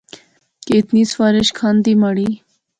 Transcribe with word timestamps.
کہ 0.65 0.73
اتنی 0.77 1.01
سفارش 1.11 1.47
کھان 1.57 1.75
دی 1.85 1.93
مہاڑی؟ 2.01 2.29